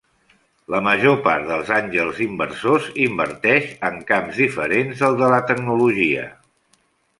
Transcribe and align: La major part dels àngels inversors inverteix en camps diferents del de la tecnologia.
La 0.75 0.77
major 0.85 1.17
part 1.27 1.45
dels 1.49 1.69
àngels 1.75 2.21
inversors 2.27 2.89
inverteix 3.05 3.69
en 3.91 4.01
camps 4.09 4.41
diferents 4.47 5.05
del 5.07 5.23
de 5.23 5.31
la 5.37 5.41
tecnologia. 5.55 6.29